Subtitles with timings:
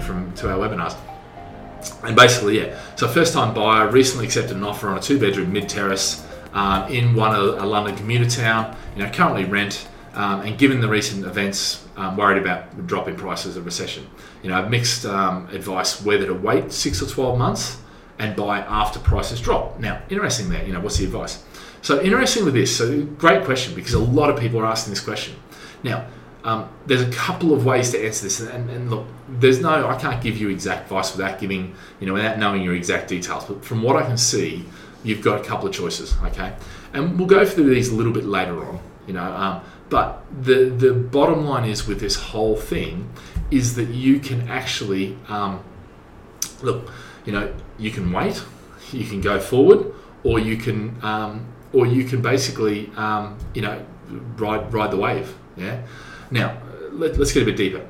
[0.00, 0.96] from to our webinars.
[2.04, 2.78] And basically, yeah.
[2.96, 6.90] So first time buyer recently accepted an offer on a two bedroom mid terrace um,
[6.90, 8.76] in one of a London commuter town.
[8.96, 9.88] You know, currently rent.
[10.14, 14.06] Um, and given the recent events, um, worried about dropping prices of recession.
[14.42, 17.78] You know, mixed um, advice whether to wait six or 12 months
[18.18, 19.78] and buy after prices drop.
[19.80, 21.42] Now, interesting there, you know, what's the advice?
[21.80, 25.00] So, interesting with this, so great question because a lot of people are asking this
[25.00, 25.34] question.
[25.82, 26.06] Now,
[26.44, 29.96] um, there's a couple of ways to answer this, and, and, look, there's no, I
[29.96, 33.44] can't give you exact advice without giving, you know, without knowing your exact details.
[33.44, 34.64] But from what I can see,
[35.04, 36.54] you've got a couple of choices, okay?
[36.92, 39.24] And we'll go through these a little bit later on, you know.
[39.24, 43.12] Um, but the the bottom line is with this whole thing
[43.50, 45.62] is that you can actually um,
[46.62, 46.90] look,
[47.24, 48.42] you know, you can wait,
[48.90, 49.92] you can go forward,
[50.24, 53.84] or you can um, or you can basically um, you know
[54.36, 55.34] ride ride the wave.
[55.56, 55.82] Yeah.
[56.30, 56.60] Now
[56.90, 57.86] let, us get a bit deeper.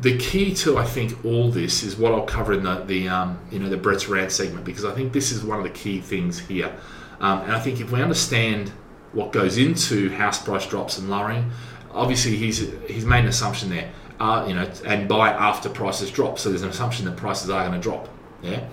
[0.00, 3.38] The key to I think all this is what I'll cover in the the um,
[3.50, 6.00] you know the Brett's rant segment because I think this is one of the key
[6.00, 6.74] things here,
[7.20, 8.72] um, and I think if we understand
[9.14, 11.50] what goes into house price drops and lowering.
[11.92, 13.90] Obviously, he's he's made an assumption there,
[14.20, 16.38] uh, you know, and buy after prices drop.
[16.38, 18.08] So there's an assumption that prices are going to drop.
[18.42, 18.68] Yeah,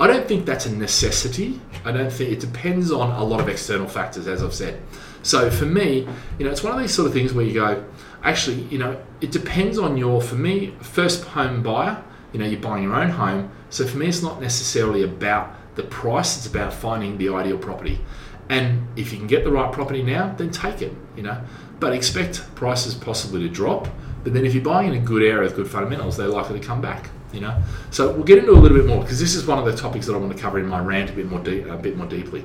[0.00, 1.60] I don't think that's a necessity.
[1.84, 4.80] I don't think it depends on a lot of external factors, as I've said.
[5.22, 7.84] So for me, you know, it's one of these sort of things where you go,
[8.22, 10.20] actually, you know, it depends on your.
[10.20, 13.52] For me, first home buyer, you know, you're buying your own home.
[13.70, 18.00] So for me, it's not necessarily about the price; it's about finding the ideal property.
[18.48, 21.40] And if you can get the right property now, then take it, you know.
[21.78, 23.88] But expect prices possibly to drop.
[24.24, 26.66] But then if you're buying in a good area with good fundamentals, they're likely to
[26.66, 27.62] come back, you know.
[27.90, 30.06] So we'll get into a little bit more because this is one of the topics
[30.06, 32.06] that I want to cover in my rant a bit more, de- a bit more
[32.06, 32.44] deeply.